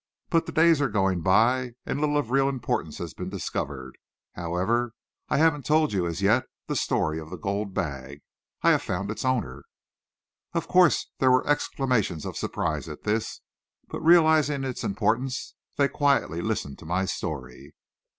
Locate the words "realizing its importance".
14.01-15.53